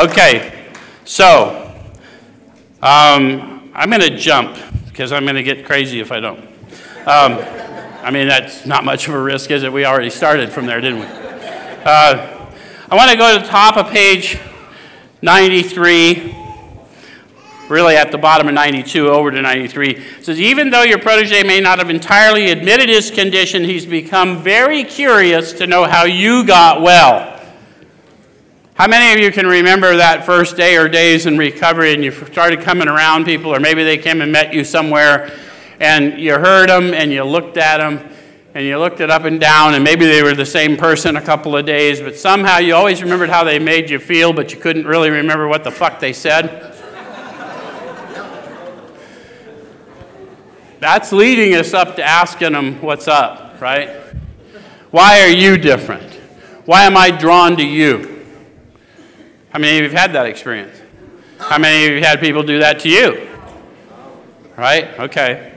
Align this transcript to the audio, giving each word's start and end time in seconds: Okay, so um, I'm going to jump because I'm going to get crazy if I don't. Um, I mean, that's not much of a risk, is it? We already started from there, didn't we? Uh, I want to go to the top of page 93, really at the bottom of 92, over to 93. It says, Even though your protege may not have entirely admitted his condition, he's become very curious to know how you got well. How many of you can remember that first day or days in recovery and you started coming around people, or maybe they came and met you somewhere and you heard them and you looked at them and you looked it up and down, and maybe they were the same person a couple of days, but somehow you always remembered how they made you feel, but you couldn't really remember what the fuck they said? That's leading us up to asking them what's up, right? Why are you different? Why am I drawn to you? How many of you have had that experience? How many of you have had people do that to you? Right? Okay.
Okay, 0.00 0.72
so 1.04 1.76
um, 2.80 3.70
I'm 3.74 3.90
going 3.90 4.00
to 4.00 4.16
jump 4.16 4.56
because 4.86 5.12
I'm 5.12 5.24
going 5.24 5.34
to 5.34 5.42
get 5.42 5.66
crazy 5.66 6.00
if 6.00 6.10
I 6.10 6.20
don't. 6.20 6.40
Um, 7.06 7.36
I 8.02 8.10
mean, 8.10 8.26
that's 8.26 8.64
not 8.64 8.82
much 8.82 9.08
of 9.08 9.14
a 9.14 9.20
risk, 9.20 9.50
is 9.50 9.62
it? 9.62 9.70
We 9.70 9.84
already 9.84 10.08
started 10.08 10.50
from 10.54 10.64
there, 10.64 10.80
didn't 10.80 11.00
we? 11.00 11.04
Uh, 11.04 12.48
I 12.90 12.96
want 12.96 13.10
to 13.10 13.18
go 13.18 13.36
to 13.36 13.42
the 13.42 13.46
top 13.46 13.76
of 13.76 13.92
page 13.92 14.38
93, 15.20 16.34
really 17.68 17.96
at 17.96 18.10
the 18.10 18.16
bottom 18.16 18.48
of 18.48 18.54
92, 18.54 19.06
over 19.06 19.30
to 19.30 19.42
93. 19.42 19.96
It 19.96 20.24
says, 20.24 20.40
Even 20.40 20.70
though 20.70 20.82
your 20.82 20.98
protege 20.98 21.42
may 21.42 21.60
not 21.60 21.78
have 21.78 21.90
entirely 21.90 22.50
admitted 22.50 22.88
his 22.88 23.10
condition, 23.10 23.64
he's 23.64 23.84
become 23.84 24.42
very 24.42 24.82
curious 24.82 25.52
to 25.52 25.66
know 25.66 25.84
how 25.84 26.04
you 26.04 26.46
got 26.46 26.80
well. 26.80 27.39
How 28.80 28.88
many 28.88 29.12
of 29.12 29.22
you 29.22 29.30
can 29.30 29.46
remember 29.46 29.94
that 29.98 30.24
first 30.24 30.56
day 30.56 30.78
or 30.78 30.88
days 30.88 31.26
in 31.26 31.36
recovery 31.36 31.92
and 31.92 32.02
you 32.02 32.10
started 32.10 32.62
coming 32.62 32.88
around 32.88 33.26
people, 33.26 33.54
or 33.54 33.60
maybe 33.60 33.84
they 33.84 33.98
came 33.98 34.22
and 34.22 34.32
met 34.32 34.54
you 34.54 34.64
somewhere 34.64 35.38
and 35.80 36.18
you 36.18 36.32
heard 36.38 36.70
them 36.70 36.94
and 36.94 37.12
you 37.12 37.22
looked 37.24 37.58
at 37.58 37.76
them 37.76 38.10
and 38.54 38.64
you 38.64 38.78
looked 38.78 39.00
it 39.00 39.10
up 39.10 39.24
and 39.24 39.38
down, 39.38 39.74
and 39.74 39.84
maybe 39.84 40.06
they 40.06 40.22
were 40.22 40.32
the 40.32 40.46
same 40.46 40.78
person 40.78 41.16
a 41.16 41.20
couple 41.20 41.54
of 41.54 41.66
days, 41.66 42.00
but 42.00 42.16
somehow 42.16 42.56
you 42.56 42.74
always 42.74 43.02
remembered 43.02 43.28
how 43.28 43.44
they 43.44 43.58
made 43.58 43.90
you 43.90 43.98
feel, 43.98 44.32
but 44.32 44.50
you 44.50 44.58
couldn't 44.58 44.86
really 44.86 45.10
remember 45.10 45.46
what 45.46 45.62
the 45.62 45.70
fuck 45.70 46.00
they 46.00 46.14
said? 46.14 46.74
That's 50.78 51.12
leading 51.12 51.54
us 51.54 51.74
up 51.74 51.96
to 51.96 52.02
asking 52.02 52.52
them 52.52 52.80
what's 52.80 53.08
up, 53.08 53.60
right? 53.60 53.90
Why 54.90 55.20
are 55.20 55.28
you 55.28 55.58
different? 55.58 56.14
Why 56.64 56.84
am 56.84 56.96
I 56.96 57.10
drawn 57.10 57.58
to 57.58 57.62
you? 57.62 58.16
How 59.50 59.58
many 59.58 59.78
of 59.78 59.82
you 59.82 59.90
have 59.90 59.98
had 59.98 60.12
that 60.12 60.26
experience? 60.26 60.80
How 61.38 61.58
many 61.58 61.86
of 61.86 61.90
you 61.90 61.96
have 61.96 62.18
had 62.18 62.20
people 62.20 62.42
do 62.42 62.60
that 62.60 62.78
to 62.80 62.88
you? 62.88 63.28
Right? 64.56 64.98
Okay. 65.00 65.52